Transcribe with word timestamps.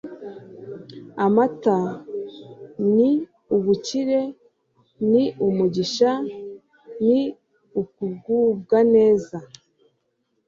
amata 1.25 1.77
ni 2.95 3.11
ubukire, 3.55 4.21
ni 5.11 5.23
umugisha, 5.47 6.11
ni 7.07 7.21
ukubwubwa 7.81 8.77
neza 8.93 9.37